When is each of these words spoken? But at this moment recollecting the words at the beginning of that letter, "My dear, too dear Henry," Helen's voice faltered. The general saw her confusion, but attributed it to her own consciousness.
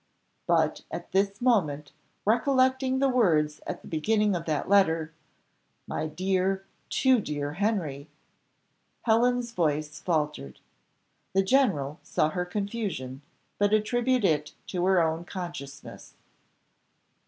But 0.47 0.81
at 0.89 1.11
this 1.11 1.39
moment 1.43 1.91
recollecting 2.25 2.97
the 2.97 3.07
words 3.07 3.61
at 3.67 3.83
the 3.83 3.87
beginning 3.87 4.35
of 4.35 4.45
that 4.45 4.67
letter, 4.67 5.13
"My 5.85 6.07
dear, 6.07 6.65
too 6.89 7.19
dear 7.21 7.53
Henry," 7.53 8.09
Helen's 9.03 9.51
voice 9.51 9.99
faltered. 9.99 10.59
The 11.33 11.43
general 11.43 11.99
saw 12.01 12.29
her 12.29 12.45
confusion, 12.45 13.21
but 13.59 13.75
attributed 13.75 14.25
it 14.25 14.53
to 14.69 14.83
her 14.85 14.99
own 14.99 15.23
consciousness. 15.23 16.15